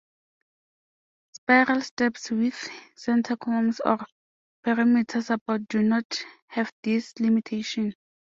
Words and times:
Spiral 1.33 1.81
steps 1.81 2.31
with 2.31 2.67
center 2.95 3.37
columns 3.37 3.81
or 3.85 3.99
perimeter 4.63 5.21
support 5.21 5.67
do 5.67 5.83
not 5.83 6.23
have 6.47 6.73
this 6.81 7.13
limitation. 7.19 7.93